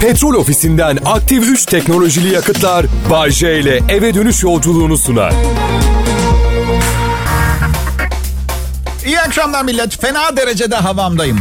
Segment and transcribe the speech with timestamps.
[0.00, 5.32] Petrol ofisinden aktif 3 teknolojili yakıtlar Bay J ile eve dönüş yolculuğunu sunar.
[9.06, 10.00] İyi akşamlar millet.
[10.00, 11.40] Fena derecede havamdayım.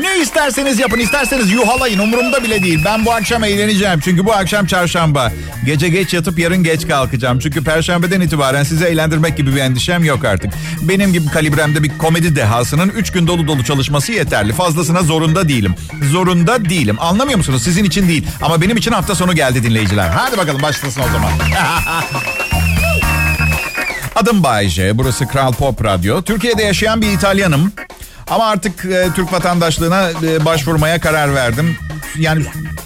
[0.00, 1.98] Ne isterseniz yapın, isterseniz yuhalayın.
[1.98, 2.82] Umurumda bile değil.
[2.84, 4.00] Ben bu akşam eğleneceğim.
[4.00, 5.32] Çünkü bu akşam çarşamba.
[5.64, 7.38] Gece geç yatıp yarın geç kalkacağım.
[7.38, 10.52] Çünkü perşembeden itibaren sizi eğlendirmek gibi bir endişem yok artık.
[10.82, 14.52] Benim gibi kalibremde bir komedi dehasının 3 gün dolu dolu çalışması yeterli.
[14.52, 15.74] Fazlasına zorunda değilim.
[16.10, 16.96] Zorunda değilim.
[17.00, 17.62] Anlamıyor musunuz?
[17.62, 18.26] Sizin için değil.
[18.42, 20.08] Ama benim için hafta sonu geldi dinleyiciler.
[20.08, 21.30] Hadi bakalım başlasın o zaman.
[24.16, 24.98] Adım Bayece.
[24.98, 26.22] Burası Kral Pop Radyo.
[26.22, 27.72] Türkiye'de yaşayan bir İtalyanım.
[28.30, 31.76] Ama artık e, Türk vatandaşlığına e, başvurmaya karar verdim.
[32.18, 32.44] Yani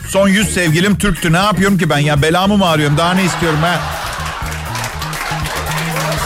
[0.08, 1.32] son yüz sevgilim Türktü.
[1.32, 2.22] Ne yapıyorum ki ben ya?
[2.22, 2.98] Belamı mı arıyorum?
[2.98, 3.80] Daha ne istiyorum ha?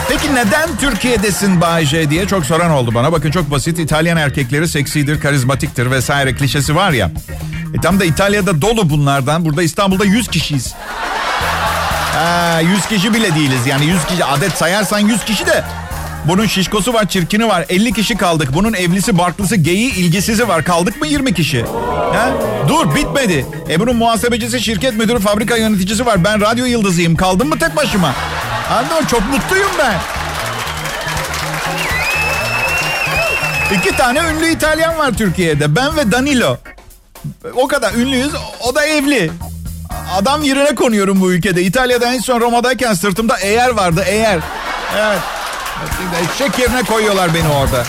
[0.08, 3.12] Peki neden Türkiye'desin Bayce diye çok soran oldu bana.
[3.12, 3.78] Bakın çok basit.
[3.78, 7.10] İtalyan erkekleri seksidir, karizmatiktir vesaire klişesi var ya.
[7.78, 9.44] E tam da İtalya'da dolu bunlardan.
[9.44, 10.74] Burada İstanbul'da 100 kişiyiz.
[12.14, 13.67] Ha, 100 kişi bile değiliz.
[13.67, 15.64] Yani 100 kişi adet sayarsan 100 kişi de
[16.28, 17.64] bunun şişkosu var, çirkini var.
[17.69, 18.48] 50 kişi kaldık.
[18.55, 20.64] Bunun evlisi, barklısı, geyi, ilgisizi var.
[20.64, 21.64] Kaldık mı 20 kişi?
[22.12, 22.28] Ha?
[22.69, 23.47] Dur bitmedi.
[23.70, 26.25] E bunun muhasebecisi, şirket müdürü, fabrika yöneticisi var.
[26.25, 27.17] Ben radyo yıldızıyım.
[27.17, 28.14] Kaldım mı tek başıma?
[28.70, 29.06] Anladın?
[29.06, 29.95] Çok mutluyum ben.
[33.78, 35.77] İki tane ünlü İtalyan var Türkiye'de.
[35.77, 36.56] Ben ve Danilo.
[37.55, 38.33] O kadar ünlüyüz.
[38.61, 39.30] O da evli.
[40.14, 41.62] Adam yerine konuyorum bu ülkede.
[41.62, 44.05] İtalya'da en son Roma'dayken sırtımda eğer vardı.
[44.06, 44.39] Eğer.
[44.98, 45.19] Evet.
[46.34, 47.84] Eşek yerine koyuyorlar beni orada.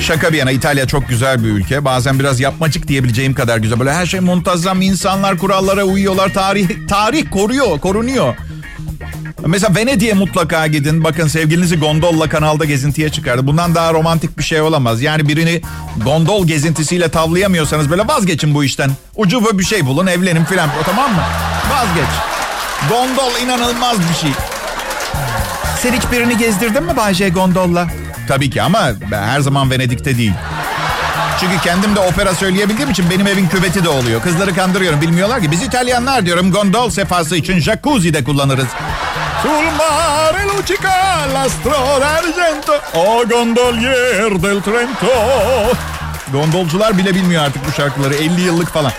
[0.00, 1.84] Şaka bir yana İtalya çok güzel bir ülke.
[1.84, 3.78] Bazen biraz yapmacık diyebileceğim kadar güzel.
[3.80, 6.32] Böyle her şey muntazam, insanlar kurallara uyuyorlar.
[6.34, 8.34] Tarih tarih koruyor, korunuyor.
[9.46, 11.04] Mesela Venedik'e mutlaka gidin.
[11.04, 13.46] Bakın sevgilinizi gondolla kanalda gezintiye çıkardı.
[13.46, 15.02] Bundan daha romantik bir şey olamaz.
[15.02, 15.62] Yani birini
[16.04, 18.90] gondol gezintisiyle tavlayamıyorsanız böyle vazgeçin bu işten.
[19.16, 20.70] Ucu bir şey bulun, evlenin filan.
[20.84, 21.22] Tamam mı?
[21.70, 22.10] Vazgeç.
[22.90, 24.30] Gondol inanılmaz bir şey.
[25.82, 27.86] Sen hiç birini gezdirdin mi Bayce Gondol'la?
[28.28, 30.32] Tabii ki ama ben her zaman Venedik'te değil.
[31.40, 34.22] Çünkü kendim de opera söyleyebildiğim için benim evin küveti de oluyor.
[34.22, 35.00] Kızları kandırıyorum.
[35.00, 38.68] Bilmiyorlar ki biz İtalyanlar diyorum gondol sefası için jacuzzi de kullanırız.
[39.42, 40.90] Sul mare lucica
[41.34, 45.06] l'astro d'argento O gondolier del Trento
[46.32, 48.92] Gondolcular bile bilmiyor artık bu şarkıları 50 yıllık falan.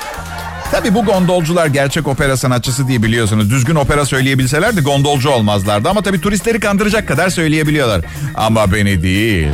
[0.71, 3.49] Tabii bu gondolcular gerçek opera sanatçısı diye biliyorsunuz.
[3.49, 5.89] Düzgün opera söyleyebilselerdi gondolcu olmazlardı.
[5.89, 8.01] Ama tabii turistleri kandıracak kadar söyleyebiliyorlar.
[8.35, 9.47] Ama beni değil.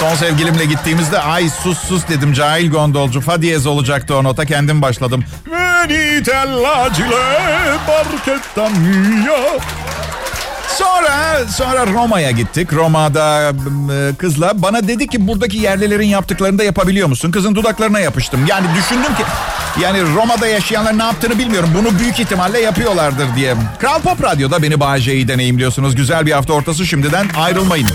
[0.00, 3.20] Son sevgilimle gittiğimizde ay sus sus dedim cahil gondolcu.
[3.20, 5.24] Fa diyez olacaktı o nota kendim başladım.
[5.50, 7.16] Venite all'agile
[7.88, 9.36] barchetta mia.
[10.78, 12.72] Sonra sonra Roma'ya gittik.
[12.72, 13.52] Roma'da
[13.92, 17.30] e, kızla bana dedi ki buradaki yerlilerin yaptıklarını da yapabiliyor musun?
[17.30, 18.46] Kızın dudaklarına yapıştım.
[18.46, 19.22] Yani düşündüm ki
[19.82, 21.70] yani Roma'da yaşayanlar ne yaptığını bilmiyorum.
[21.78, 23.54] Bunu büyük ihtimalle yapıyorlardır diye.
[23.78, 25.94] Kral Pop Radyo'da beni Bağcay'ı deneyimliyorsunuz.
[25.94, 27.88] Güzel bir hafta ortası şimdiden ayrılmayın.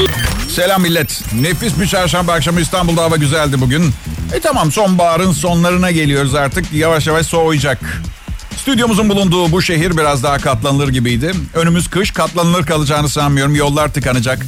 [0.50, 1.22] Selam millet.
[1.42, 3.94] Nefis bir çarşamba akşamı İstanbul'da hava güzeldi bugün.
[4.34, 6.74] E tamam sonbaharın sonlarına geliyoruz artık.
[6.74, 7.80] Yavaş yavaş soğuyacak.
[8.58, 11.32] Stüdyomuzun bulunduğu bu şehir biraz daha katlanılır gibiydi.
[11.54, 13.56] Önümüz kış katlanılır kalacağını sanmıyorum.
[13.56, 14.46] Yollar tıkanacak.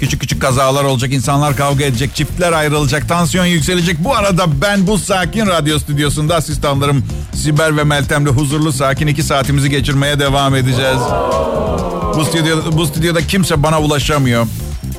[0.00, 4.04] Küçük küçük kazalar olacak, insanlar kavga edecek, çiftler ayrılacak, tansiyon yükselecek.
[4.04, 7.04] Bu arada ben bu sakin radyo stüdyosunda asistanlarım
[7.34, 10.98] Sibel ve Meltem'le huzurlu sakin iki saatimizi geçirmeye devam edeceğiz.
[12.16, 14.46] Bu stüdyoda, bu stüdyoda kimse bana ulaşamıyor.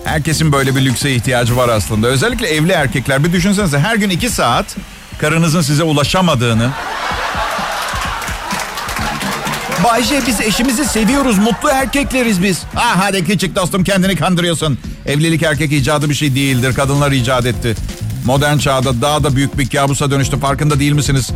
[0.04, 2.08] Herkesin böyle bir lükse ihtiyacı var aslında.
[2.08, 3.24] Özellikle evli erkekler.
[3.24, 4.76] Bir düşünsenize her gün iki saat
[5.18, 6.70] karınızın size ulaşamadığını
[9.86, 11.38] Bayce biz eşimizi seviyoruz.
[11.38, 12.64] Mutlu erkekleriz biz.
[12.76, 14.78] Ah hadi küçük dostum kendini kandırıyorsun.
[15.06, 16.74] Evlilik erkek icadı bir şey değildir.
[16.74, 17.76] Kadınlar icat etti.
[18.26, 20.40] Modern çağda daha da büyük bir kabusa dönüştü.
[20.40, 21.30] Farkında değil misiniz?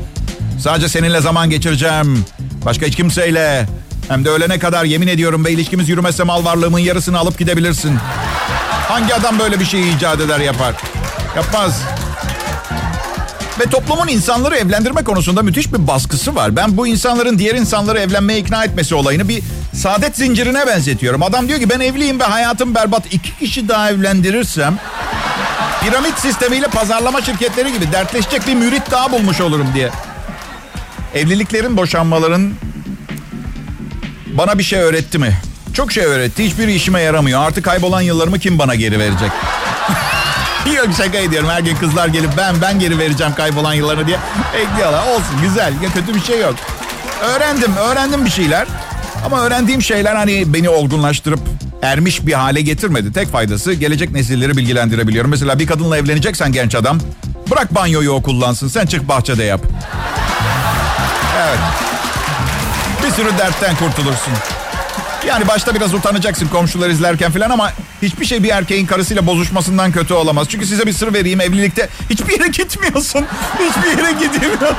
[0.59, 2.25] Sadece seninle zaman geçireceğim.
[2.65, 3.67] Başka hiç kimseyle.
[4.07, 7.97] Hem de ölene kadar yemin ediyorum ve ilişkimiz yürümezse mal varlığımın yarısını alıp gidebilirsin.
[8.87, 10.75] Hangi adam böyle bir şeyi icat eder yapar?
[11.35, 11.81] Yapmaz.
[13.59, 16.55] Ve toplumun insanları evlendirme konusunda müthiş bir baskısı var.
[16.55, 21.23] Ben bu insanların diğer insanları evlenmeye ikna etmesi olayını bir saadet zincirine benzetiyorum.
[21.23, 23.13] Adam diyor ki ben evliyim ve hayatım berbat.
[23.13, 24.79] İki kişi daha evlendirirsem
[25.83, 29.89] piramit sistemiyle pazarlama şirketleri gibi dertleşecek bir mürit daha bulmuş olurum diye.
[31.15, 32.53] Evliliklerin, boşanmaların
[34.27, 35.37] bana bir şey öğretti mi?
[35.73, 36.45] Çok şey öğretti.
[36.45, 37.41] Hiçbir işime yaramıyor.
[37.41, 39.31] Artık kaybolan yıllarımı kim bana geri verecek?
[40.77, 41.49] Yok şaka ediyorum.
[41.49, 44.17] Her gün kızlar gelip ben ben geri vereceğim kaybolan yıllarını diye
[44.55, 45.07] ekliyorlar.
[45.07, 45.73] Olsun güzel.
[45.83, 46.55] Ya kötü bir şey yok.
[47.23, 47.75] Öğrendim.
[47.75, 48.67] Öğrendim bir şeyler.
[49.25, 51.39] Ama öğrendiğim şeyler hani beni olgunlaştırıp
[51.81, 53.13] ermiş bir hale getirmedi.
[53.13, 55.31] Tek faydası gelecek nesilleri bilgilendirebiliyorum.
[55.31, 56.99] Mesela bir kadınla evleneceksen genç adam
[57.51, 59.61] bırak banyoyu o kullansın sen çık bahçede yap.
[61.39, 61.59] Evet.
[63.05, 64.33] Bir sürü dertten kurtulursun.
[65.27, 67.71] Yani başta biraz utanacaksın komşular izlerken falan ama
[68.01, 70.47] hiçbir şey bir erkeğin karısıyla bozuşmasından kötü olamaz.
[70.49, 73.25] Çünkü size bir sır vereyim evlilikte hiçbir yere gitmiyorsun.
[73.59, 74.59] Hiçbir yere gidemiyor.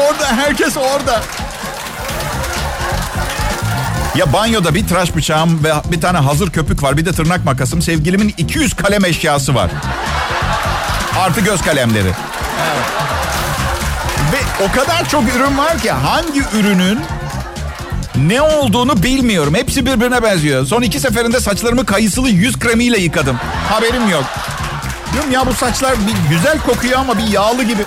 [0.00, 1.22] orada herkes orada.
[4.16, 6.96] Ya banyoda bir tıraş bıçağım ve bir tane hazır köpük var.
[6.96, 7.82] Bir de tırnak makasım.
[7.82, 9.70] Sevgilimin 200 kalem eşyası var.
[11.18, 12.12] Artı göz kalemleri.
[14.32, 16.98] Ve o kadar çok ürün var ki hangi ürünün
[18.16, 19.54] ne olduğunu bilmiyorum.
[19.54, 20.66] Hepsi birbirine benziyor.
[20.66, 23.36] Son iki seferinde saçlarımı kayısılı yüz kremiyle yıkadım.
[23.70, 24.24] Haberim yok.
[25.12, 27.82] Diyorum ya bu saçlar bir güzel kokuyor ama bir yağlı gibi.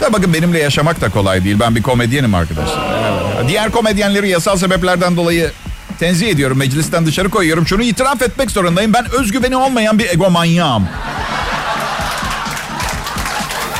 [0.00, 1.56] Tabi bakın benimle yaşamak da kolay değil.
[1.60, 2.98] Ben bir komedyenim arkadaşlar.
[3.02, 3.48] Evet.
[3.48, 5.52] Diğer komedyenleri yasal sebeplerden dolayı
[5.98, 6.58] tenzih ediyorum.
[6.58, 7.66] Meclisten dışarı koyuyorum.
[7.66, 8.92] Şunu itiraf etmek zorundayım.
[8.92, 10.88] Ben özgüveni olmayan bir egomanyağım.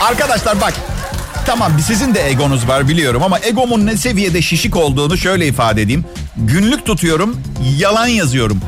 [0.00, 0.74] Arkadaşlar bak
[1.48, 6.04] Tamam sizin de egonuz var biliyorum ama egomun ne seviyede şişik olduğunu şöyle ifade edeyim.
[6.36, 7.36] Günlük tutuyorum,
[7.78, 8.60] yalan yazıyorum.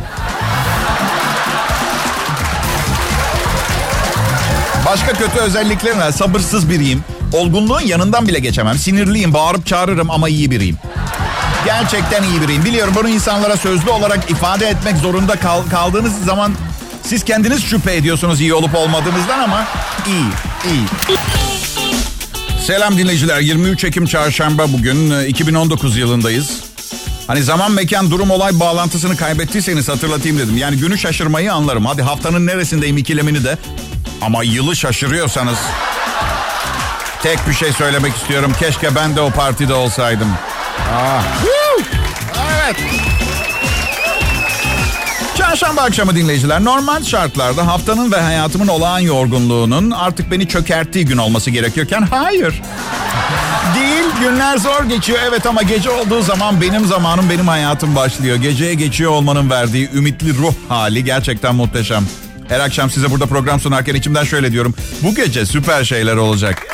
[4.87, 6.12] Başka kötü özelliklerim var.
[6.12, 7.05] Sabırsız biriyim.
[7.32, 8.79] Olgunluğun yanından bile geçemem.
[8.79, 10.76] Sinirliyim, bağırıp çağırırım ama iyi biriyim.
[11.65, 12.65] Gerçekten iyi biriyim.
[12.65, 16.53] Biliyorum bunu insanlara sözlü olarak ifade etmek zorunda kal- kaldığınız zaman
[17.03, 19.65] siz kendiniz şüphe ediyorsunuz iyi olup olmadığınızdan ama
[20.06, 20.25] iyi,
[20.73, 20.85] iyi.
[22.67, 23.41] Selam dinleyiciler.
[23.41, 25.21] 23 Ekim Çarşamba bugün.
[25.29, 26.61] 2019 yılındayız.
[27.27, 30.57] Hani zaman mekan durum olay bağlantısını kaybettiyseniz hatırlatayım dedim.
[30.57, 31.87] Yani günü şaşırmayı anlarım.
[31.87, 33.59] Hadi haftanın neresindeyim ikilemini de.
[34.23, 35.59] Ama yılı şaşırıyorsanız
[37.23, 38.53] tek bir şey söylemek istiyorum.
[38.61, 40.29] Keşke ben de o partide olsaydım.
[40.95, 41.23] Ah.
[42.53, 42.77] Evet.
[45.50, 46.64] Çarşamba akşamı dinleyiciler.
[46.64, 52.62] Normal şartlarda haftanın ve hayatımın olağan yorgunluğunun artık beni çökerttiği gün olması gerekiyorken hayır.
[53.75, 58.37] Değil günler zor geçiyor evet ama gece olduğu zaman benim zamanım benim hayatım başlıyor.
[58.37, 62.05] Geceye geçiyor olmanın verdiği ümitli ruh hali gerçekten muhteşem.
[62.49, 64.75] Her akşam size burada program sunarken içimden şöyle diyorum.
[65.02, 66.70] Bu gece süper şeyler olacak.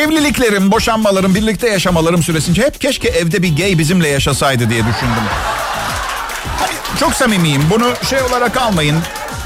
[0.00, 5.24] Evliliklerim, boşanmalarım, birlikte yaşamalarım süresince hep keşke evde bir gay bizimle yaşasaydı diye düşündüm.
[6.58, 7.62] Hani çok samimiyim.
[7.70, 8.96] Bunu şey olarak almayın.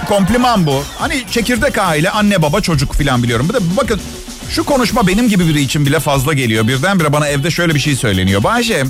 [0.09, 0.83] Kompliman bu.
[0.99, 3.49] Hani çekirdek aile, anne baba çocuk falan biliyorum.
[3.49, 4.01] Bir de bakın
[4.51, 6.69] şu konuşma benim gibi biri için bile fazla geliyor.
[6.69, 8.43] Birdenbire bana evde şöyle bir şey söyleniyor.
[8.43, 8.85] Bayce,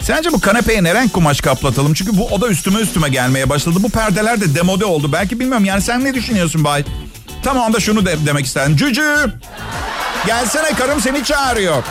[0.00, 1.94] sence bu kanepeye ne renk kumaş kaplatalım?
[1.94, 3.78] Çünkü bu oda üstüme üstüme gelmeye başladı.
[3.82, 5.12] Bu perdeler de demode oldu.
[5.12, 6.84] Belki bilmiyorum yani sen ne düşünüyorsun Bay?
[7.42, 8.76] Tamam da şunu de demek istedim.
[8.76, 9.32] Cücü!
[10.26, 11.82] Gelsene karım seni çağırıyor.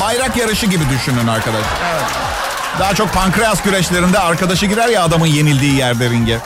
[0.00, 1.64] Bayrak yarışı gibi düşünün arkadaş.
[1.92, 2.04] Evet.
[2.78, 6.38] Daha çok pankreas güreşlerinde arkadaşı girer ya adamın yenildiği yerde ringe.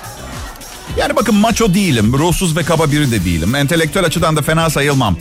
[0.96, 2.12] Yani bakın maço değilim.
[2.18, 3.54] Ruhsuz ve kaba biri de değilim.
[3.54, 5.16] Entelektüel açıdan da fena sayılmam.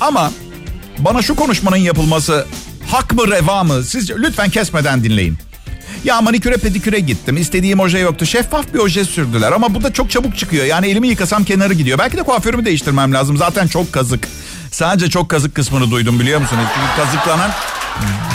[0.00, 0.30] Ama
[0.98, 2.46] bana şu konuşmanın yapılması
[2.90, 3.84] hak mı reva mı?
[3.84, 5.38] Sizce lütfen kesmeden dinleyin.
[6.04, 7.36] Ya maniküre pediküre gittim.
[7.36, 8.26] İstediğim oje yoktu.
[8.26, 10.64] Şeffaf bir oje sürdüler ama bu da çok çabuk çıkıyor.
[10.64, 11.98] Yani elimi yıkasam kenarı gidiyor.
[11.98, 13.36] Belki de kuaförümü değiştirmem lazım.
[13.36, 14.28] Zaten çok kazık.
[14.70, 16.64] Sadece çok kazık kısmını duydum biliyor musunuz?
[16.74, 17.50] Çünkü kazıklanan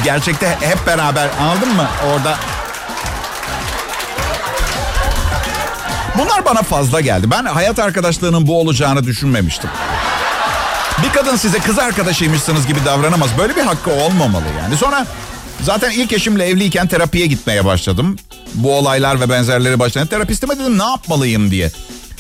[0.04, 1.88] gerçekte hep beraber anladın mı?
[2.08, 2.38] Orada
[6.18, 7.32] Bunlar bana fazla geldi.
[7.32, 9.70] Ben hayat arkadaşlığının bu olacağını düşünmemiştim.
[11.04, 13.30] Bir kadın size kız arkadaşıymışsınız gibi davranamaz.
[13.38, 14.78] Böyle bir hakkı olmamalı yani.
[14.78, 15.06] Sonra
[15.62, 18.18] zaten ilk eşimle evliyken terapiye gitmeye başladım.
[18.54, 20.08] Bu olaylar ve benzerleri başladı.
[20.10, 21.72] Terapistime dedim ne yapmalıyım diye.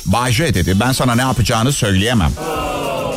[0.06, 2.32] Bayce dedi ben sana ne yapacağını söyleyemem.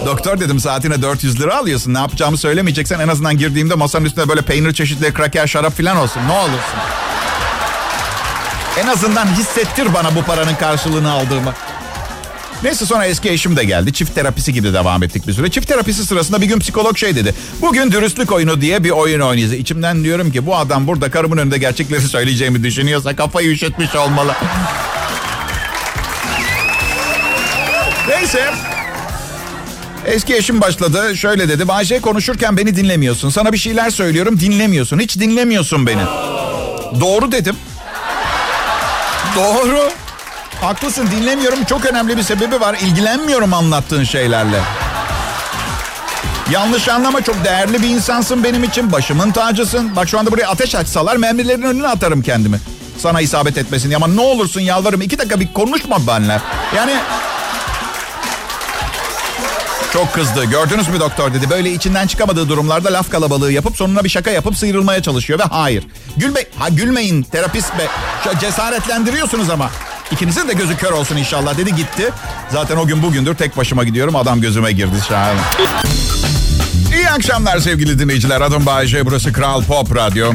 [0.07, 1.95] Doktor dedim saatine 400 lira alıyorsun.
[1.95, 6.21] Ne yapacağımı söylemeyeceksen en azından girdiğimde masanın üstünde böyle peynir çeşitleri, kraker, şarap falan olsun.
[6.29, 6.79] Ne olursun.
[8.79, 11.55] En azından hissettir bana bu paranın karşılığını aldığımı.
[12.63, 13.93] Neyse sonra eski eşim de geldi.
[13.93, 15.51] Çift terapisi gibi devam ettik bir süre.
[15.51, 17.35] Çift terapisi sırasında bir gün psikolog şey dedi.
[17.61, 19.53] Bugün dürüstlük oyunu diye bir oyun oynayacağız.
[19.53, 24.33] İçimden diyorum ki bu adam burada karımın önünde gerçekleri söyleyeceğimi düşünüyorsa kafayı üşütmüş olmalı.
[28.09, 28.55] Neyse.
[30.07, 31.17] Eski eşim başladı.
[31.17, 31.69] Şöyle dedi.
[31.69, 33.31] Bayce konuşurken beni dinlemiyorsun.
[33.31, 34.99] Sana bir şeyler söylüyorum dinlemiyorsun.
[34.99, 36.03] Hiç dinlemiyorsun beni.
[37.01, 37.57] Doğru dedim.
[39.37, 39.91] Doğru.
[40.61, 41.65] Haklısın dinlemiyorum.
[41.65, 42.77] Çok önemli bir sebebi var.
[42.83, 44.61] İlgilenmiyorum anlattığın şeylerle.
[46.51, 48.93] Yanlış anlama çok değerli bir insansın benim için.
[48.93, 49.97] Başımın tacısın.
[49.97, 52.61] Bak şu anda buraya ateş açsalar mermilerin önüne atarım kendimi.
[52.99, 55.01] Sana isabet etmesin ama ne olursun yalvarırım.
[55.03, 56.41] iki dakika bir konuşma benimle.
[56.77, 56.95] Yani
[59.93, 60.45] Çok kızdı.
[60.45, 61.51] Gördünüz mü doktor dedi.
[61.51, 65.87] Böyle içinden çıkamadığı durumlarda laf kalabalığı yapıp sonuna bir şaka yapıp sıyrılmaya çalışıyor ve hayır.
[66.17, 67.87] Gülme, ha gülmeyin terapist be.
[68.41, 69.71] Cesaretlendiriyorsunuz ama.
[70.13, 72.11] İkinizin de gözü kör olsun inşallah dedi gitti.
[72.53, 74.17] Zaten o gün bugündür tek başıma gidiyorum.
[74.17, 75.41] Adam gözüme girdi şahane.
[76.95, 78.41] İyi akşamlar sevgili dinleyiciler.
[78.41, 79.07] Adım Bayece.
[79.07, 80.33] Burası Kral Pop Radyo.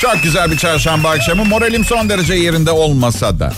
[0.00, 1.44] Çok güzel bir çarşamba akşamı.
[1.44, 3.52] Moralim son derece yerinde olmasa da.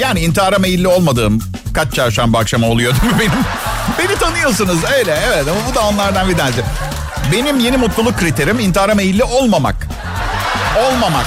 [0.00, 1.42] Yani intihara meyilli olmadığım
[1.74, 3.32] kaç çarşamba akşamı oluyor değil mi benim?
[3.98, 6.60] Beni tanıyorsunuz öyle evet ama bu da onlardan bir tanesi.
[7.32, 9.76] Benim yeni mutluluk kriterim intihara meyilli olmamak.
[10.86, 11.26] Olmamak.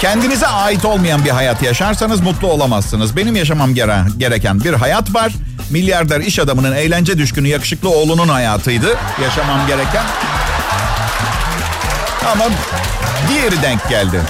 [0.00, 3.16] Kendinize ait olmayan bir hayat yaşarsanız mutlu olamazsınız.
[3.16, 3.74] Benim yaşamam
[4.18, 5.32] gereken bir hayat var.
[5.70, 8.96] Milyarder iş adamının eğlence düşkünü yakışıklı oğlunun hayatıydı.
[9.22, 10.04] Yaşamam gereken.
[12.32, 12.44] Ama
[13.28, 14.20] diğeri denk geldi.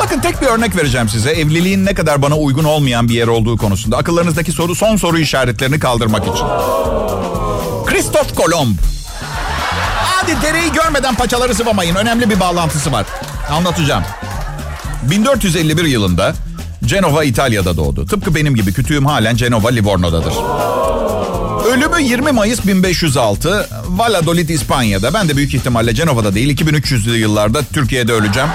[0.00, 1.30] Bakın tek bir örnek vereceğim size.
[1.30, 3.96] Evliliğin ne kadar bana uygun olmayan bir yer olduğu konusunda.
[3.96, 6.46] Akıllarınızdaki soru son soru işaretlerini kaldırmak için.
[7.86, 8.76] Christoph Kolomb.
[10.04, 11.94] Hadi dereyi görmeden paçaları sıvamayın.
[11.94, 13.06] Önemli bir bağlantısı var.
[13.50, 14.04] Anlatacağım.
[15.10, 16.34] 1451 yılında
[16.84, 18.06] Cenova İtalya'da doğdu.
[18.06, 20.32] Tıpkı benim gibi kütüğüm halen Cenova Livorno'dadır.
[21.72, 25.14] Ölümü 20 Mayıs 1506 Valladolid İspanya'da.
[25.14, 28.48] Ben de büyük ihtimalle Cenova'da değil 2300'lü yıllarda Türkiye'de öleceğim.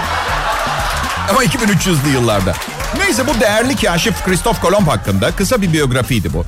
[1.30, 2.54] Ama 2300'lü yıllarda.
[2.98, 6.46] Neyse bu değerli kaşif Christoph Kolomb hakkında kısa bir biyografiydi bu.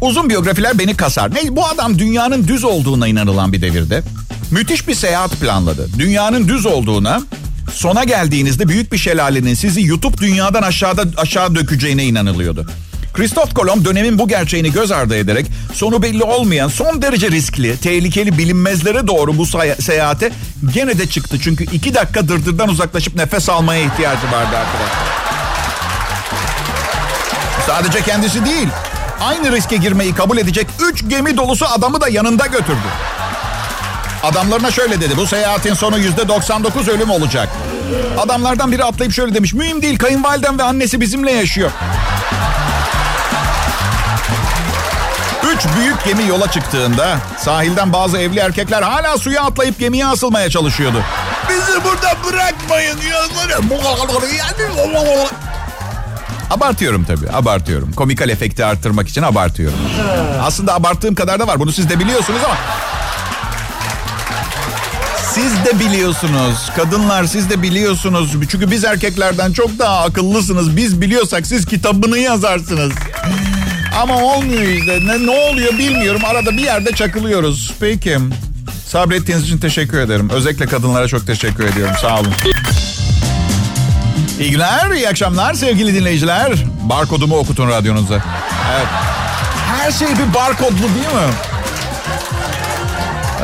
[0.00, 1.34] Uzun biyografiler beni kasar.
[1.34, 4.02] Ne, bu adam dünyanın düz olduğuna inanılan bir devirde
[4.50, 5.88] müthiş bir seyahat planladı.
[5.98, 7.22] Dünyanın düz olduğuna,
[7.72, 12.66] sona geldiğinizde büyük bir şelalenin sizi yutup dünyadan aşağıda aşağı dökeceğine inanılıyordu.
[13.16, 18.38] Christoph Kolomb dönemin bu gerçeğini göz ardı ederek sonu belli olmayan son derece riskli, tehlikeli
[18.38, 19.46] bilinmezlere doğru bu
[19.80, 20.32] seyahate
[20.74, 21.38] gene de çıktı.
[21.42, 25.26] Çünkü iki dakika dırdırdan uzaklaşıp nefes almaya ihtiyacı vardı arkadaşlar.
[27.66, 28.68] Sadece kendisi değil,
[29.20, 32.88] aynı riske girmeyi kabul edecek üç gemi dolusu adamı da yanında götürdü.
[34.26, 35.16] Adamlarına şöyle dedi.
[35.16, 37.48] Bu seyahatin sonu yüzde 99 ölüm olacak.
[38.18, 39.54] Adamlardan biri atlayıp şöyle demiş.
[39.54, 41.70] Mühim değil kayınvalidem ve annesi bizimle yaşıyor.
[45.54, 51.02] Üç büyük gemi yola çıktığında sahilden bazı evli erkekler hala suya atlayıp gemiye asılmaya çalışıyordu.
[51.48, 53.70] Bizi burada bırakmayın yazları.
[56.50, 57.92] Abartıyorum tabii, abartıyorum.
[57.92, 59.78] Komikal efekti arttırmak için abartıyorum.
[60.42, 61.60] Aslında abarttığım kadar da var.
[61.60, 62.56] Bunu siz de biliyorsunuz ama...
[65.36, 66.70] Siz de biliyorsunuz.
[66.76, 68.30] Kadınlar siz de biliyorsunuz.
[68.50, 70.76] Çünkü biz erkeklerden çok daha akıllısınız.
[70.76, 72.92] Biz biliyorsak siz kitabını yazarsınız.
[74.02, 75.00] Ama olmuyor işte.
[75.06, 76.20] Ne, ne oluyor bilmiyorum.
[76.24, 77.74] Arada bir yerde çakılıyoruz.
[77.80, 78.18] Peki.
[78.88, 80.30] Sabrettiğiniz için teşekkür ederim.
[80.30, 81.94] Özellikle kadınlara çok teşekkür ediyorum.
[82.02, 82.32] Sağ olun.
[84.40, 86.52] İyi günler, iyi akşamlar sevgili dinleyiciler.
[86.82, 88.14] Barkodumu okutun radyonuza.
[88.76, 88.86] Evet.
[89.78, 91.32] Her şey bir barkodlu değil mi?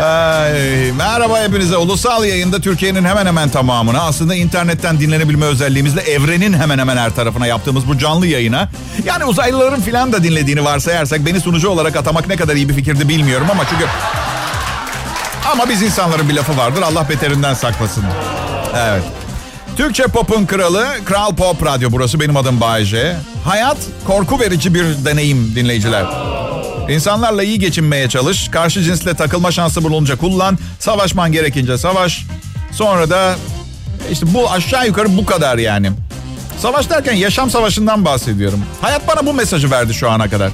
[0.00, 1.76] Ay, merhaba hepinize.
[1.76, 7.46] Ulusal yayında Türkiye'nin hemen hemen tamamına aslında internetten dinlenebilme özelliğimizle evrenin hemen hemen her tarafına
[7.46, 8.68] yaptığımız bu canlı yayına
[9.04, 13.08] yani uzaylıların filan da dinlediğini varsayarsak beni sunucu olarak atamak ne kadar iyi bir fikirdi
[13.08, 13.84] bilmiyorum ama çünkü
[15.52, 16.82] ama biz insanların bir lafı vardır.
[16.82, 18.04] Allah beterinden saklasın.
[18.76, 19.02] Evet.
[19.76, 22.20] Türkçe pop'un kralı Kral Pop Radyo burası.
[22.20, 23.16] Benim adım Bayece.
[23.44, 26.04] Hayat korku verici bir deneyim dinleyiciler.
[26.89, 28.49] İnsanlarla iyi geçinmeye çalış.
[28.49, 30.59] Karşı cinsle takılma şansı bulunca kullan.
[30.79, 32.25] Savaşman gerekince savaş.
[32.73, 33.35] Sonra da
[34.12, 35.93] işte bu aşağı yukarı bu kadar yani.
[36.59, 38.65] Savaş derken yaşam savaşından bahsediyorum.
[38.81, 40.51] Hayat bana bu mesajı verdi şu ana kadar.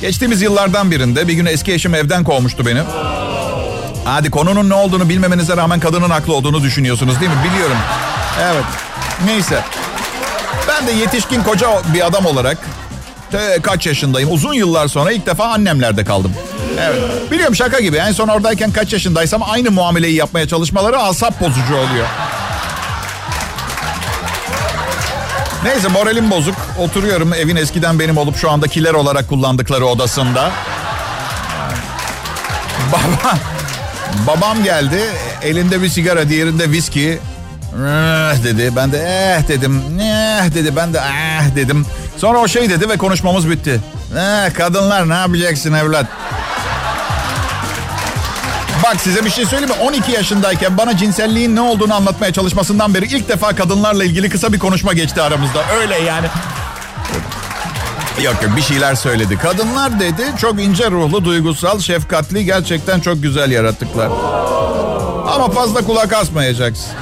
[0.00, 2.82] Geçtiğimiz yıllardan birinde bir gün eski eşim evden kovmuştu beni.
[4.04, 7.38] Hadi konunun ne olduğunu bilmemenize rağmen kadının haklı olduğunu düşünüyorsunuz değil mi?
[7.50, 7.76] Biliyorum.
[8.42, 8.64] Evet.
[9.26, 9.62] Neyse.
[10.68, 12.58] Ben de yetişkin koca bir adam olarak
[13.30, 14.32] te, kaç yaşındayım.
[14.32, 16.32] Uzun yıllar sonra ilk defa annemlerde kaldım.
[16.80, 17.30] Evet.
[17.30, 17.96] Biliyorum şaka gibi.
[17.96, 22.06] En son oradayken kaç yaşındaysam aynı muameleyi yapmaya çalışmaları asap bozucu oluyor.
[25.64, 26.54] Neyse moralim bozuk.
[26.78, 30.50] Oturuyorum evin eskiden benim olup şu anda kiler olarak kullandıkları odasında.
[32.92, 33.38] Baba,
[34.26, 35.00] babam geldi.
[35.42, 37.18] Elinde bir sigara, diğerinde viski.
[37.74, 38.72] Eh dedi.
[38.76, 39.82] Ben de eh dedim.
[40.00, 40.76] Eh dedi.
[40.76, 41.86] Ben de eh dedim.
[42.16, 43.80] Sonra o şey dedi ve konuşmamız bitti.
[44.18, 46.06] Eh kadınlar ne yapacaksın evlat?
[48.84, 49.82] Bak size bir şey söyleyeyim mi?
[49.82, 54.58] 12 yaşındayken bana cinselliğin ne olduğunu anlatmaya çalışmasından beri ilk defa kadınlarla ilgili kısa bir
[54.58, 55.64] konuşma geçti aramızda.
[55.80, 56.26] Öyle yani.
[58.22, 59.38] Yok yok bir şeyler söyledi.
[59.38, 64.06] Kadınlar dedi çok ince ruhlu, duygusal, şefkatli, gerçekten çok güzel yaratıklar.
[65.34, 66.92] Ama fazla kulak asmayacaksın.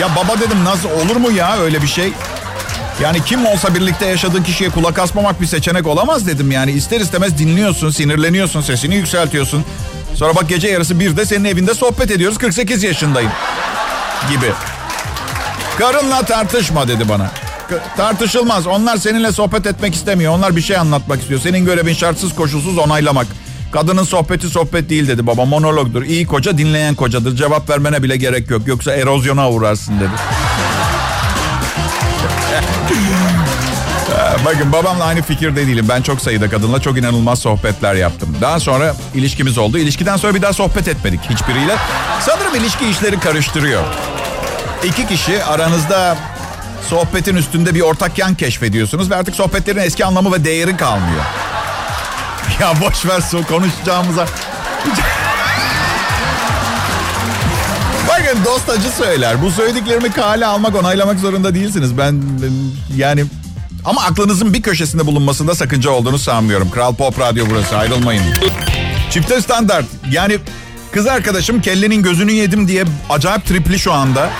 [0.00, 2.12] Ya baba dedim nasıl olur mu ya öyle bir şey?
[3.00, 6.72] Yani kim olsa birlikte yaşadığın kişiye kulak asmamak bir seçenek olamaz dedim yani.
[6.72, 9.64] ister istemez dinliyorsun, sinirleniyorsun, sesini yükseltiyorsun.
[10.14, 12.38] Sonra bak gece yarısı bir de senin evinde sohbet ediyoruz.
[12.38, 13.30] 48 yaşındayım
[14.30, 14.52] gibi.
[15.78, 17.30] Karınla tartışma dedi bana.
[17.96, 18.66] Tartışılmaz.
[18.66, 20.32] Onlar seninle sohbet etmek istemiyor.
[20.32, 21.40] Onlar bir şey anlatmak istiyor.
[21.40, 23.26] Senin görevin şartsız koşulsuz onaylamak.
[23.72, 25.44] Kadının sohbeti sohbet değil dedi baba.
[25.44, 26.02] Monologdur.
[26.02, 27.36] İyi koca dinleyen kocadır.
[27.36, 28.62] Cevap vermene bile gerek yok.
[28.66, 30.41] Yoksa erozyona uğrarsın dedi.
[34.44, 35.86] Bakın babamla aynı fikirde değilim.
[35.88, 38.36] Ben çok sayıda kadınla çok inanılmaz sohbetler yaptım.
[38.40, 39.78] Daha sonra ilişkimiz oldu.
[39.78, 41.76] İlişkiden sonra bir daha sohbet etmedik hiçbiriyle.
[42.20, 43.82] Sanırım ilişki işleri karıştırıyor.
[44.84, 46.16] İki kişi aranızda
[46.88, 51.22] sohbetin üstünde bir ortak yan keşfediyorsunuz ve artık sohbetlerin eski anlamı ve değeri kalmıyor.
[52.60, 54.26] Ya boş ver konuşacağımıza.
[58.32, 59.42] Bakın dost acı söyler.
[59.42, 61.98] Bu söylediklerimi kale almak, onaylamak zorunda değilsiniz.
[61.98, 62.22] Ben
[62.96, 63.24] yani
[63.84, 66.70] ama aklınızın bir köşesinde bulunmasında sakınca olduğunu sanmıyorum.
[66.70, 68.22] Kral Pop Radyo burası ayrılmayın.
[69.10, 69.84] Çifte standart.
[70.10, 70.38] Yani
[70.92, 74.30] kız arkadaşım kellenin gözünü yedim diye acayip tripli şu anda.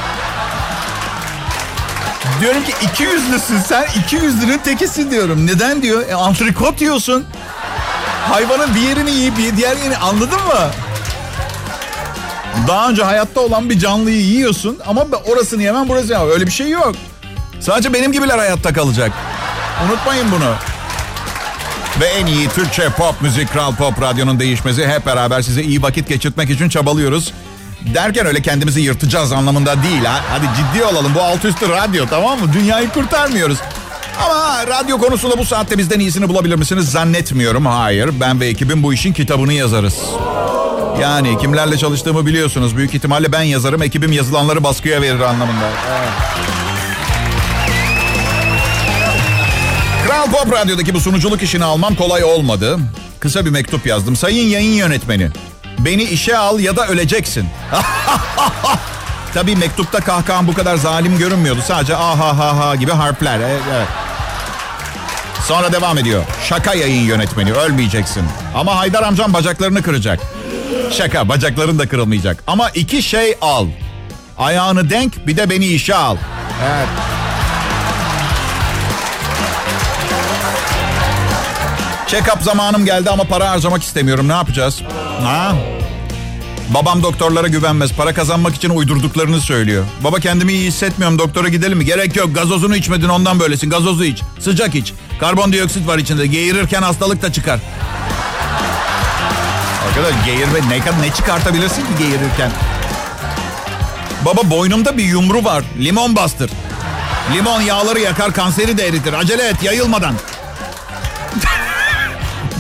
[2.41, 3.87] Diyorum ki iki yüzlüsün sen.
[4.05, 5.47] iki yüzlünün tekisin diyorum.
[5.47, 6.09] Neden diyor?
[6.09, 7.25] E, antrikot yiyorsun.
[8.29, 10.71] Hayvanın bir yerini yiyip diğer yerini anladın mı?
[12.69, 16.31] Daha önce hayatta olan bir canlıyı yiyorsun ama orasını yemem burası yemem.
[16.31, 16.95] Öyle bir şey yok.
[17.61, 19.13] Sadece benim gibiler hayatta kalacak.
[19.87, 20.55] Unutmayın bunu.
[22.01, 26.09] Ve en iyi Türkçe pop müzik Kral Pop Radyo'nun değişmesi hep beraber size iyi vakit
[26.09, 27.33] geçirtmek için çabalıyoruz.
[27.95, 30.05] Derken öyle kendimizi yırtacağız anlamında değil.
[30.05, 30.21] Ha?
[30.31, 32.53] Hadi ciddi olalım bu alt üstü radyo tamam mı?
[32.53, 33.59] Dünyayı kurtarmıyoruz.
[34.27, 36.91] Ama radyo konusunda bu saatte bizden iyisini bulabilir misiniz?
[36.91, 37.67] Zannetmiyorum.
[37.67, 38.11] Hayır.
[38.21, 39.95] Ben ve ekibim bu işin kitabını yazarız.
[41.01, 42.77] Yani kimlerle çalıştığımı biliyorsunuz.
[42.77, 43.83] Büyük ihtimalle ben yazarım.
[43.83, 45.69] Ekibim yazılanları baskıya verir anlamında.
[45.91, 46.09] Evet.
[50.07, 52.79] Kral Pop Radyo'daki bu sunuculuk işini almam kolay olmadı.
[53.21, 54.17] Kısa bir mektup yazdım.
[54.17, 55.31] Sayın yayın yönetmeni.
[55.79, 57.49] Beni işe al ya da öleceksin.
[59.35, 61.61] Tabii mektupta kahkahan bu kadar zalim görünmüyordu.
[61.67, 63.39] Sadece aha ha ha gibi harfler.
[63.41, 63.89] Evet.
[65.49, 66.25] Sonra devam ediyor.
[66.49, 68.23] Şaka yayın yönetmeni ölmeyeceksin.
[68.55, 70.21] Ama Haydar amcam bacaklarını kıracak.
[70.93, 72.45] Şaka bacakların da kırılmayacak.
[72.47, 73.67] Ama iki şey al.
[74.39, 76.17] Ayağını denk bir de beni işe al.
[76.65, 76.89] Evet.
[82.09, 84.29] Check-up zamanım geldi ama para harcamak istemiyorum.
[84.29, 84.83] Ne yapacağız?
[85.23, 85.55] Ha?
[86.75, 87.93] Babam doktorlara güvenmez.
[87.93, 89.85] Para kazanmak için uydurduklarını söylüyor.
[90.05, 91.19] Baba kendimi iyi hissetmiyorum.
[91.19, 91.85] Doktora gidelim mi?
[91.85, 92.35] Gerek yok.
[92.35, 93.71] Gazozunu içmedin ondan böylesin.
[93.71, 94.23] Gazozu iç.
[94.41, 94.93] Sıcak iç.
[95.21, 96.27] Karbondioksit var içinde.
[96.27, 97.61] Geğirirken hastalık da çıkar.
[99.89, 102.51] Arkadaş geğirme ne, ne çıkartabilirsin ki geğirirken?
[104.25, 105.65] Baba boynumda bir yumru var.
[105.81, 106.51] Limon bastır.
[107.35, 109.13] Limon yağları yakar, kanseri de eritir.
[109.13, 110.15] Acele et yayılmadan.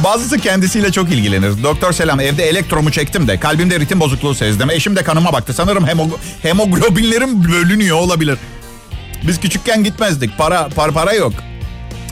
[0.04, 1.62] Bazısı kendisiyle çok ilgilenir.
[1.62, 4.70] Doktor selam evde elektromu çektim de kalbimde ritim bozukluğu sezdim.
[4.70, 5.54] Eşim de kanıma baktı.
[5.54, 6.08] Sanırım hemo,
[6.42, 8.38] hemoglobinlerim bölünüyor olabilir.
[9.26, 10.38] Biz küçükken gitmezdik.
[10.38, 11.32] Para, para para yok.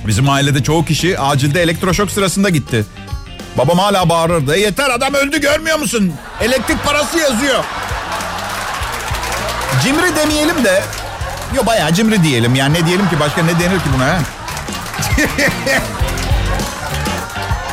[0.07, 2.85] Bizim ailede çoğu kişi acilde elektroşok sırasında gitti.
[3.59, 4.55] Babam hala bağırırdı.
[4.57, 6.13] E yeter adam öldü görmüyor musun?
[6.41, 7.65] Elektrik parası yazıyor.
[9.83, 10.83] Cimri demeyelim de.
[11.57, 12.55] Yo bayağı cimri diyelim.
[12.55, 14.19] Yani ne diyelim ki başka ne denir ki buna?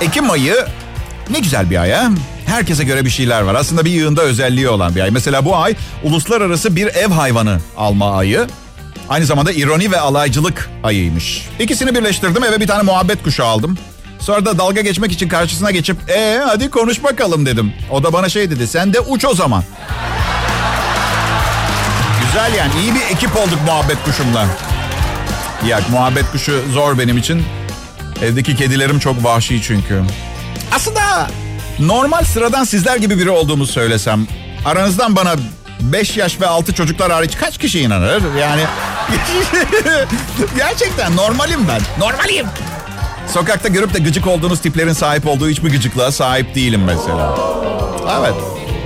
[0.02, 0.66] Ekim ayı
[1.30, 2.10] ne güzel bir ay ha?
[2.46, 3.56] Herkese göre bir şeyler var.
[3.56, 5.12] Aslında bir yığında özelliği olan bir ay.
[5.12, 8.48] Mesela bu ay uluslararası bir ev hayvanı alma ayı.
[9.10, 11.48] Aynı zamanda ironi ve alaycılık ayıymış.
[11.60, 13.78] İkisini birleştirdim eve bir tane muhabbet kuşu aldım.
[14.20, 17.74] Sonra da dalga geçmek için karşısına geçip ee hadi konuş bakalım dedim.
[17.92, 19.64] O da bana şey dedi sen de uç o zaman.
[22.26, 24.46] Güzel yani iyi bir ekip olduk muhabbet kuşumla.
[25.68, 27.44] Ya muhabbet kuşu zor benim için.
[28.24, 30.04] Evdeki kedilerim çok vahşi çünkü.
[30.72, 31.28] Aslında
[31.80, 34.28] normal sıradan sizler gibi biri olduğumu söylesem...
[34.66, 35.36] ...aranızdan bana
[35.80, 38.24] 5 yaş ve 6 çocuklar hariç kaç kişi inanır?
[38.40, 38.62] Yani
[40.58, 41.82] gerçekten normalim ben.
[42.00, 42.46] Normalim.
[43.34, 47.38] Sokakta görüp de gıcık olduğunuz tiplerin sahip olduğu hiçbir gıcıklığa sahip değilim mesela.
[48.20, 48.34] Evet.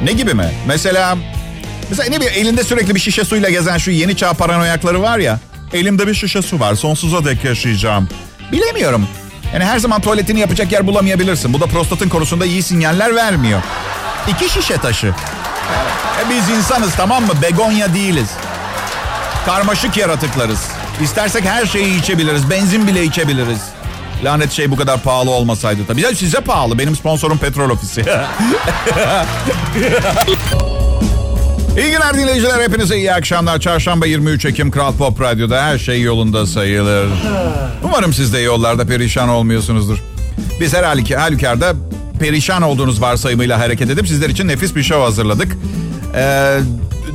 [0.04, 0.52] Ne gibi mi?
[0.68, 1.18] Mesela
[1.90, 5.40] mesela ne bileyim elinde sürekli bir şişe suyla gezen şu yeni çağ paranoyakları var ya.
[5.74, 6.76] Elimde bir şişe su var.
[6.76, 8.10] Sonsuza dek yaşayacağım.
[8.52, 9.08] Bilemiyorum.
[9.54, 11.54] Yani her zaman tuvaletini yapacak yer bulamayabilirsin.
[11.54, 13.62] Bu da prostatın konusunda iyi sinyaller vermiyor.
[14.28, 15.08] İki şişe taşı.
[16.22, 17.34] E biz insanız tamam mı?
[17.42, 18.30] Begonya değiliz.
[19.46, 20.60] Karmaşık yaratıklarız.
[21.02, 22.50] İstersek her şeyi içebiliriz.
[22.50, 23.60] Benzin bile içebiliriz.
[24.24, 26.02] Lanet şey bu kadar pahalı olmasaydı tabii.
[26.02, 26.80] Ya size pahalı.
[26.80, 28.02] Benim sponsorum petrol ofisi.
[31.78, 32.62] İyi günler dinleyiciler.
[32.62, 33.60] Hepinize iyi akşamlar.
[33.60, 37.08] Çarşamba 23 Ekim Kral Pop Radyo'da her şey yolunda sayılır.
[37.84, 39.98] Umarım siz de yollarda perişan olmuyorsunuzdur.
[40.60, 40.84] Biz her
[41.18, 41.74] halükarda
[42.20, 45.58] perişan olduğunuz varsayımıyla hareket edip sizler için nefis bir show hazırladık.
[46.16, 46.60] Ee,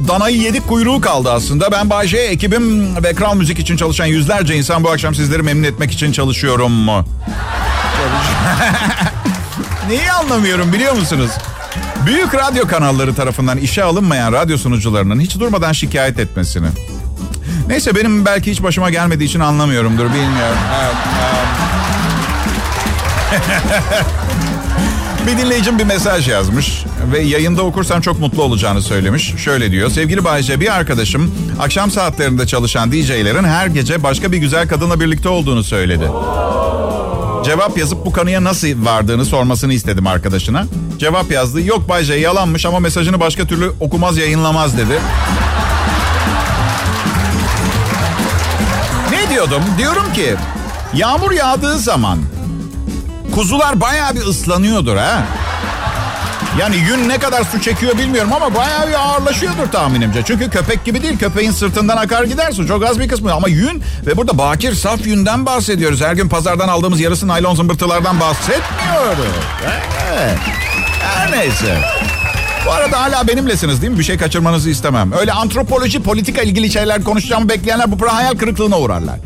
[0.08, 1.72] danayı yedik kuyruğu kaldı aslında.
[1.72, 5.92] Ben Bayce, ekibim ve Kral Müzik için çalışan yüzlerce insan bu akşam sizleri memnun etmek
[5.92, 7.04] için çalışıyorum mu?
[9.88, 11.30] Neyi anlamıyorum biliyor musunuz?
[12.06, 16.66] Büyük radyo kanalları tarafından işe alınmayan radyo sunucularının hiç durmadan şikayet etmesini.
[17.68, 20.58] Neyse benim belki hiç başıma gelmediği için anlamıyorumdur bilmiyorum.
[20.82, 20.96] Evet,
[23.32, 23.46] evet.
[25.26, 29.34] bir dinleyicim bir mesaj yazmış ve yayında okursam çok mutlu olacağını söylemiş.
[29.36, 29.90] Şöyle diyor.
[29.90, 35.28] Sevgili Bayce bir arkadaşım akşam saatlerinde çalışan DJ'lerin her gece başka bir güzel kadınla birlikte
[35.28, 36.10] olduğunu söyledi.
[37.44, 40.66] Cevap yazıp bu kanıya nasıl vardığını sormasını istedim arkadaşına.
[40.98, 41.62] Cevap yazdı.
[41.62, 44.98] Yok Bayce yalanmış ama mesajını başka türlü okumaz yayınlamaz dedi.
[49.12, 49.62] ne diyordum?
[49.78, 50.36] Diyorum ki
[50.94, 52.18] yağmur yağdığı zaman
[53.34, 55.26] kuzular bayağı bir ıslanıyordur ha.
[56.60, 60.22] Yani yün ne kadar su çekiyor bilmiyorum ama bayağı bir ağırlaşıyordur tahminimce.
[60.26, 61.18] Çünkü köpek gibi değil.
[61.18, 62.66] Köpeğin sırtından akar gider su.
[62.68, 66.00] Çok az bir kısmı ama yün ve burada bakir saf yünden bahsediyoruz.
[66.00, 69.34] Her gün pazardan aldığımız yarısı naylon zımbırtılardan bahsetmiyoruz.
[69.66, 70.38] Evet.
[71.00, 71.78] Her neyse.
[72.66, 73.98] Bu arada hala benimlesiniz değil mi?
[73.98, 75.12] Bir şey kaçırmanızı istemem.
[75.12, 79.16] Öyle antropoloji, politika ilgili şeyler konuşacağımı bekleyenler bu hayal kırıklığına uğrarlar.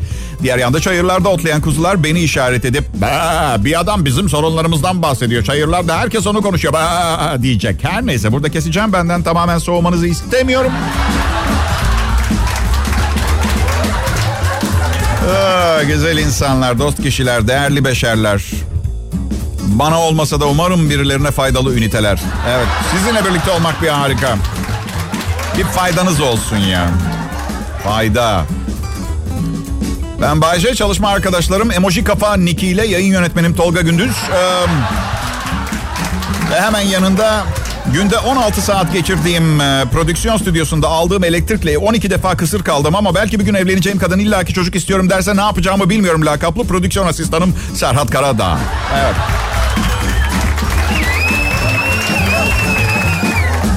[0.43, 5.43] Diğer yanda çayırlarda otlayan kuzular beni işaret edip "Ba, bir adam bizim sorunlarımızdan bahsediyor.
[5.43, 7.83] Çayırlarda herkes onu konuşuyor Ba, diyecek.
[7.83, 10.71] Her neyse burada keseceğim benden tamamen soğumanızı istemiyorum.
[15.35, 18.41] Aa, güzel insanlar, dost kişiler, değerli beşerler.
[19.81, 22.19] Bana olmasa da umarım birilerine faydalı üniteler.
[22.49, 24.35] Evet, sizinle birlikte olmak bir harika.
[25.57, 26.87] Bir faydanız olsun ya.
[27.83, 28.45] Fayda.
[30.21, 34.11] Ben Bayce, çalışma arkadaşlarım Emoji Kafa Niki ile yayın yönetmenim Tolga Gündüz.
[34.11, 34.65] Ee,
[36.51, 37.43] ve hemen yanında
[37.93, 43.39] günde 16 saat geçirdiğim e, prodüksiyon stüdyosunda aldığım elektrikle 12 defa kısır kaldım ama belki
[43.39, 48.09] bir gün evleneceğim kadın illaki çocuk istiyorum derse ne yapacağımı bilmiyorum lakaplı prodüksiyon asistanım Serhat
[48.11, 48.57] Karadağ.
[48.95, 49.15] Evet.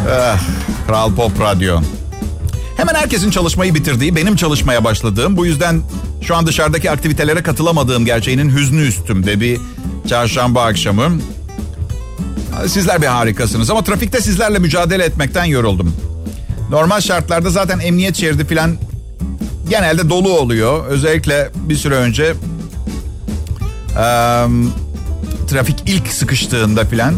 [0.08, 0.38] Eh,
[0.86, 1.80] Kral Pop Radyo.
[2.76, 5.82] Hemen herkesin çalışmayı bitirdiği, benim çalışmaya başladığım, bu yüzden
[6.22, 9.60] şu an dışarıdaki aktivitelere katılamadığım gerçeğinin hüznü üstümde bir
[10.08, 11.10] çarşamba akşamı.
[12.66, 15.96] Sizler bir harikasınız ama trafikte sizlerle mücadele etmekten yoruldum.
[16.70, 18.76] Normal şartlarda zaten emniyet şeridi falan
[19.70, 20.86] genelde dolu oluyor.
[20.86, 22.34] Özellikle bir süre önce eee,
[25.48, 27.14] trafik ilk sıkıştığında falan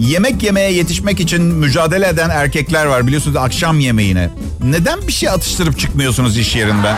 [0.00, 4.30] yemek yemeye yetişmek için mücadele eden erkekler var biliyorsunuz akşam yemeğine.
[4.62, 6.96] Neden bir şey atıştırıp çıkmıyorsunuz iş yerinden?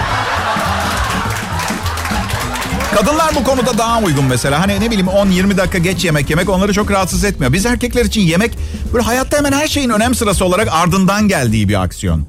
[2.95, 4.61] Kadınlar bu konuda daha uygun mesela.
[4.61, 7.53] Hani ne bileyim 10-20 dakika geç yemek yemek onları çok rahatsız etmiyor.
[7.53, 8.59] Biz erkekler için yemek
[8.93, 12.27] böyle hayatta hemen her şeyin önem sırası olarak ardından geldiği bir aksiyon.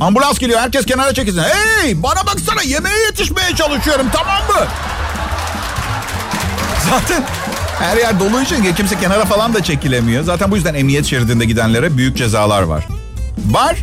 [0.00, 1.42] Ambulans geliyor herkes kenara çekilsin.
[1.42, 4.66] Hey bana baksana yemeğe yetişmeye çalışıyorum tamam mı?
[6.90, 7.24] Zaten
[7.78, 10.24] her yer dolu için kimse kenara falan da çekilemiyor.
[10.24, 12.86] Zaten bu yüzden emniyet şeridinde gidenlere büyük cezalar var.
[13.50, 13.76] Var.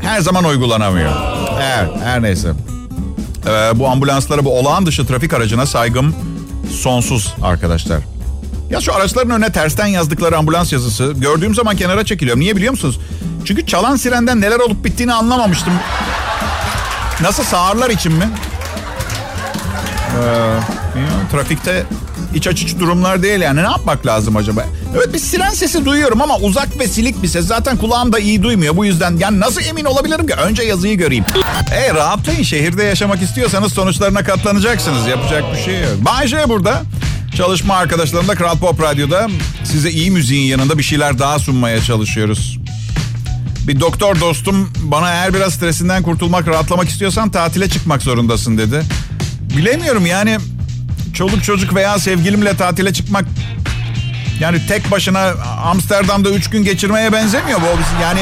[0.00, 1.12] Her zaman uygulanamıyor.
[1.62, 2.52] Evet her neyse.
[3.46, 6.14] Ee, bu ambulanslara bu olağan dışı trafik aracına saygım
[6.70, 8.00] sonsuz arkadaşlar.
[8.70, 12.40] Ya şu araçların önüne tersten yazdıkları ambulans yazısı gördüğüm zaman kenara çekiliyorum.
[12.40, 13.00] Niye biliyor musunuz?
[13.44, 15.72] Çünkü çalan sirenden neler olup bittiğini anlamamıştım.
[17.20, 18.28] Nasıl sağırlar için mi?
[20.18, 21.84] Ee, trafikte
[22.38, 23.56] iç açıcı durumlar değil yani.
[23.56, 24.64] Ne yapmak lazım acaba?
[24.96, 27.46] Evet bir siren sesi duyuyorum ama uzak ve silik bir ses.
[27.46, 28.76] Zaten kulağım da iyi duymuyor.
[28.76, 30.34] Bu yüzden yani nasıl emin olabilirim ki?
[30.34, 31.24] Önce yazıyı göreyim.
[31.70, 32.42] Hey rahatlayın.
[32.42, 35.06] Şehirde yaşamak istiyorsanız sonuçlarına katlanacaksınız.
[35.06, 35.92] Yapacak bir şey yok.
[36.00, 36.82] Bay J burada.
[37.36, 39.28] Çalışma arkadaşlarımla Kral Pop Radyo'da
[39.64, 42.58] size iyi müziğin yanında bir şeyler daha sunmaya çalışıyoruz.
[43.68, 48.82] Bir doktor dostum bana eğer biraz stresinden kurtulmak, rahatlamak istiyorsan tatile çıkmak zorundasın dedi.
[49.56, 50.38] Bilemiyorum yani
[51.18, 53.24] çoluk çocuk veya sevgilimle tatile çıkmak
[54.40, 55.32] yani tek başına
[55.64, 58.02] Amsterdam'da üç gün geçirmeye benzemiyor bu.
[58.02, 58.20] Yani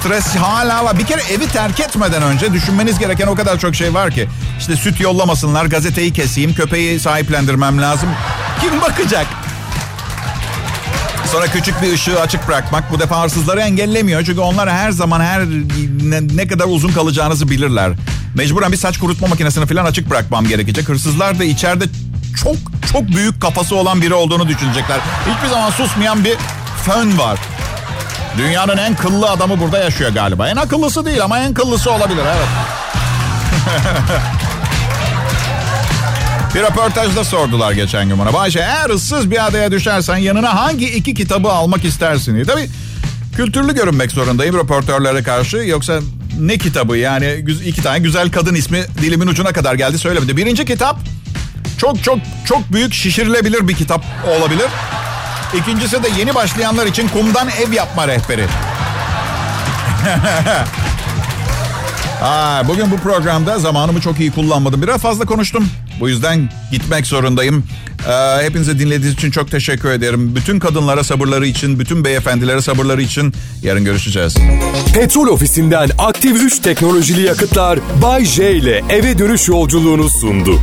[0.00, 0.98] stres hala var.
[0.98, 4.28] Bir kere evi terk etmeden önce düşünmeniz gereken o kadar çok şey var ki.
[4.58, 8.08] İşte süt yollamasınlar, gazeteyi keseyim, köpeği sahiplendirmem lazım.
[8.60, 9.26] Kim bakacak?
[11.32, 14.24] Sonra küçük bir ışığı açık bırakmak bu defa hırsızları engellemiyor.
[14.24, 15.44] Çünkü onlar her zaman her
[16.02, 17.92] ne, ne kadar uzun kalacağınızı bilirler.
[18.34, 20.88] Mecburen bir saç kurutma makinesini falan açık bırakmam gerekecek.
[20.88, 21.84] Hırsızlar da içeride
[22.42, 22.56] çok
[22.92, 24.98] çok büyük kafası olan biri olduğunu düşünecekler.
[25.36, 26.36] Hiçbir zaman susmayan bir
[26.84, 27.38] fön var.
[28.38, 30.48] Dünyanın en kıllı adamı burada yaşıyor galiba.
[30.48, 32.48] En akıllısı değil ama en kıllısı olabilir evet.
[36.54, 38.32] Bir röportajda sordular geçen gün bana.
[38.32, 42.44] Bayşe eğer ıssız bir adaya düşersen yanına hangi iki kitabı almak istersin diye.
[42.44, 42.68] Tabii
[43.36, 45.56] kültürlü görünmek zorundayım röportörlere karşı.
[45.56, 46.00] Yoksa
[46.40, 50.36] ne kitabı yani iki tane güzel kadın ismi dilimin ucuna kadar geldi söylemedi.
[50.36, 50.98] Birinci kitap
[51.78, 54.04] çok çok çok büyük şişirilebilir bir kitap
[54.38, 54.66] olabilir.
[55.60, 58.46] İkincisi de yeni başlayanlar için kumdan ev yapma rehberi.
[62.22, 64.82] Aa, bugün bu programda zamanımı çok iyi kullanmadım.
[64.82, 65.68] Biraz fazla konuştum.
[66.00, 67.66] Bu yüzden gitmek zorundayım.
[68.08, 70.36] Ee, hepinize dinlediğiniz için çok teşekkür ederim.
[70.36, 74.36] Bütün kadınlara sabırları için, bütün beyefendilere sabırları için yarın görüşeceğiz.
[74.94, 80.60] Petrol ofisinden aktif 3 teknolojili yakıtlar Bay J ile eve dönüş yolculuğunu sundu.